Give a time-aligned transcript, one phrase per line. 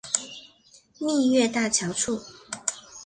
[0.97, 2.19] 蜜月大桥处。